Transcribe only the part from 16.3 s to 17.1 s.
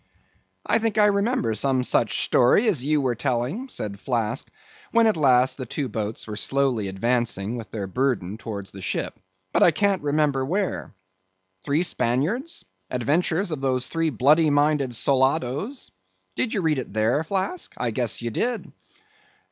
Did ye read it